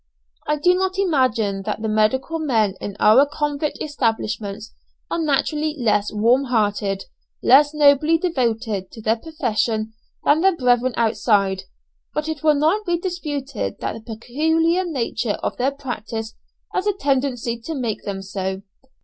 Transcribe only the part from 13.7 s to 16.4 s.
that the peculiar nature of their practice